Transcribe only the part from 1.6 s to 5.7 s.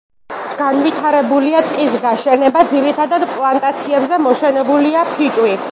ტყის გაშენება, ძირითადად პლანტაციებზე მოშენებულია ფიჭვი.